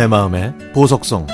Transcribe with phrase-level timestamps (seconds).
[0.00, 1.26] 내 마음의 보석성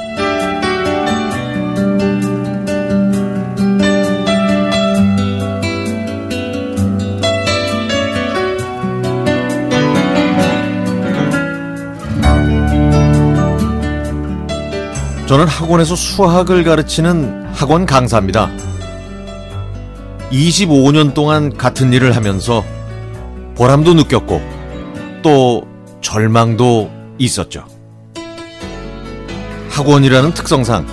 [15.28, 18.50] 저는 학원에서 수학을 가르치는 학원 강사입니다.
[20.32, 22.64] 25년 동안 같은 일을 하면서
[23.54, 24.40] 보람도 느꼈고
[25.22, 25.62] 또
[26.00, 27.75] 절망도 있었죠.
[29.76, 30.86] 학원이라는 특성상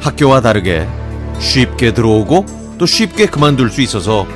[0.00, 0.88] 학교와 다르게
[1.38, 2.46] 쉽게 들어오고
[2.76, 4.26] 또 쉽게 그만둘 수 있어서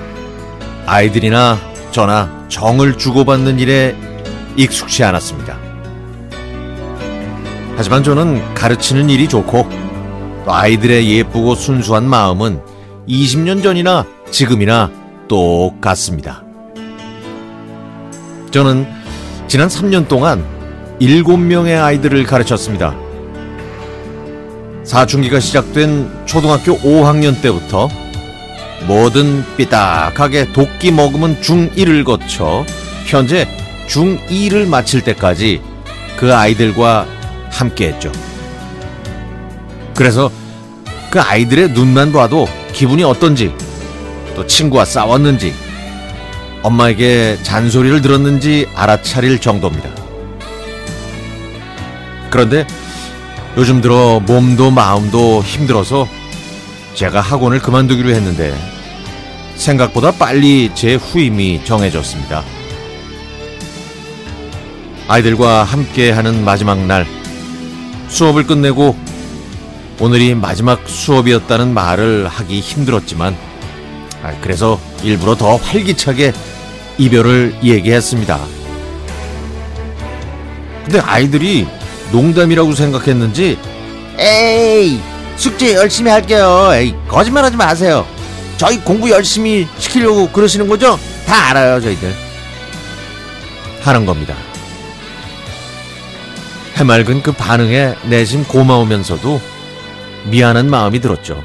[0.86, 1.58] 아이들이나
[1.90, 3.96] 저나 정을 주고받는 일에
[4.56, 5.58] 익숙치 않았습니다.
[7.76, 9.68] 하지만 저는 가르치는 일이 좋고
[10.44, 12.60] 또 아이들의 예쁘고 순수한 마음은
[13.08, 14.92] 20년 전이나 지금이나
[15.26, 16.44] 똑같습니다.
[18.52, 18.86] 저는
[19.48, 20.44] 지난 3년 동안
[21.00, 23.01] 7명의 아이들을 가르쳤습니다.
[24.84, 27.88] 사춘기가 시작된 초등학교 5학년 때부터
[28.86, 32.66] 뭐든 삐딱하게 도끼 머금은 중1을 거쳐
[33.06, 33.46] 현재
[33.86, 35.62] 중2를 마칠 때까지
[36.16, 37.06] 그 아이들과
[37.50, 38.10] 함께 했죠.
[39.94, 40.30] 그래서
[41.10, 43.54] 그 아이들의 눈만 봐도 기분이 어떤지,
[44.34, 45.52] 또 친구와 싸웠는지,
[46.62, 49.90] 엄마에게 잔소리를 들었는지 알아차릴 정도입니다.
[52.30, 52.66] 그런데
[53.56, 56.08] 요즘 들어 몸도 마음도 힘들어서
[56.94, 58.54] 제가 학원을 그만두기로 했는데
[59.56, 62.42] 생각보다 빨리 제 후임이 정해졌습니다.
[65.08, 67.06] 아이들과 함께 하는 마지막 날
[68.08, 68.96] 수업을 끝내고
[70.00, 73.36] 오늘이 마지막 수업이었다는 말을 하기 힘들었지만
[74.22, 76.32] 아, 그래서 일부러 더 활기차게
[76.96, 78.40] 이별을 얘기했습니다.
[80.84, 81.66] 근데 아이들이
[82.12, 83.58] 농담이라고 생각했는지
[84.18, 85.00] 에이
[85.36, 86.70] 숙제 열심히 할게요.
[86.74, 88.06] 에이 거짓말하지 마세요.
[88.58, 90.98] 저희 공부 열심히 시키려고 그러시는 거죠?
[91.26, 92.12] 다 알아요 저희들.
[93.82, 94.36] 하는 겁니다.
[96.76, 99.40] 해맑은 그 반응에 내심 고마우면서도
[100.30, 101.42] 미안한 마음이 들었죠.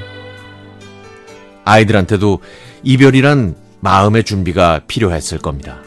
[1.66, 2.40] 아이들한테도
[2.84, 5.80] 이별이란 마음의 준비가 필요했을 겁니다.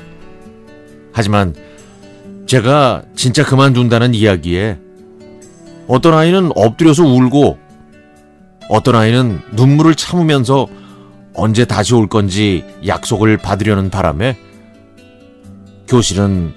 [1.12, 1.54] 하지만
[2.50, 4.76] 제가 진짜 그만둔다는 이야기에
[5.86, 7.56] 어떤 아이는 엎드려서 울고
[8.68, 10.66] 어떤 아이는 눈물을 참으면서
[11.32, 14.36] 언제 다시 올 건지 약속을 받으려는 바람에
[15.86, 16.52] 교실은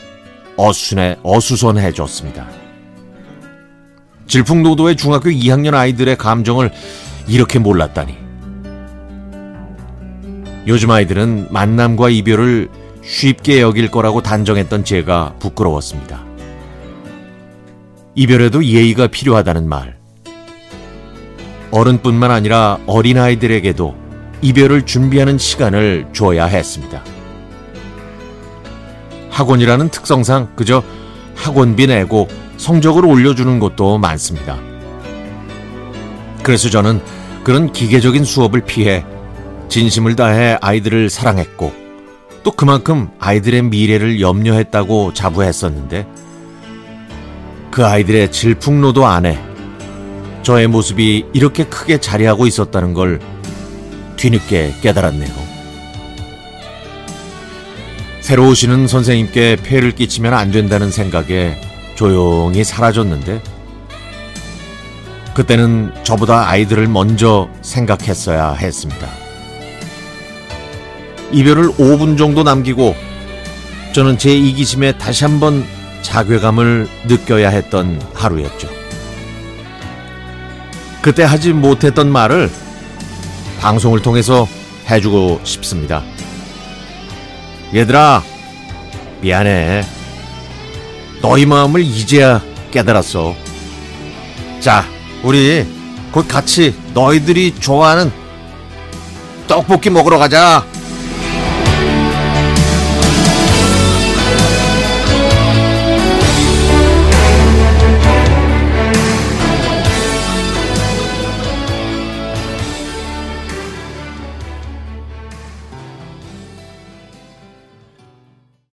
[0.57, 2.47] 어수선해, 어수선해졌습니다.
[4.25, 6.71] 질풍노도의 중학교 2학년 아이들의 감정을
[7.27, 8.17] 이렇게 몰랐다니.
[10.65, 16.23] 요즘 아이들은 만남과 이별을 쉽게 여길 거라고 단정했던 제가 부끄러웠습니다.
[18.15, 19.97] 이별에도 예의가 필요하다는 말.
[21.71, 23.95] 어른뿐만 아니라 어린아이들에게도
[24.41, 27.03] 이별을 준비하는 시간을 줘야 했습니다.
[29.31, 30.83] 학원이라는 특성상 그저
[31.35, 32.27] 학원비 내고
[32.57, 34.59] 성적을 올려주는 곳도 많습니다.
[36.43, 37.01] 그래서 저는
[37.43, 39.03] 그런 기계적인 수업을 피해
[39.69, 41.82] 진심을 다해 아이들을 사랑했고
[42.43, 46.05] 또 그만큼 아이들의 미래를 염려했다고 자부했었는데
[47.71, 49.41] 그 아이들의 질풍노도 안에
[50.43, 53.19] 저의 모습이 이렇게 크게 자리하고 있었다는 걸
[54.17, 55.31] 뒤늦게 깨달았네요.
[58.19, 61.59] 새로 오시는 선생님께 폐를 끼치면 안 된다는 생각에
[61.95, 63.41] 조용히 사라졌는데
[65.33, 69.22] 그때는 저보다 아이들을 먼저 생각했어야 했습니다.
[71.33, 72.95] 이별을 5분 정도 남기고
[73.93, 75.65] 저는 제 이기심에 다시 한번
[76.01, 78.69] 자괴감을 느껴야 했던 하루였죠.
[81.01, 82.49] 그때 하지 못했던 말을
[83.59, 84.47] 방송을 통해서
[84.89, 86.03] 해주고 싶습니다.
[87.73, 88.23] 얘들아,
[89.21, 89.83] 미안해.
[91.21, 92.41] 너희 마음을 이제야
[92.71, 93.35] 깨달았어.
[94.59, 94.85] 자,
[95.23, 95.65] 우리
[96.11, 98.11] 곧 같이 너희들이 좋아하는
[99.47, 100.65] 떡볶이 먹으러 가자.